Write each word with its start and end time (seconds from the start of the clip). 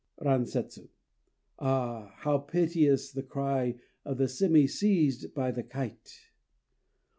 RANSETSU. 0.19 0.87
Ah! 1.59 2.15
how 2.21 2.39
piteous 2.39 3.11
the 3.11 3.21
cry 3.21 3.75
of 4.03 4.17
the 4.17 4.23
sémi 4.23 4.67
seized 4.67 5.31
by 5.35 5.51
the 5.51 5.61
kite! 5.61 6.31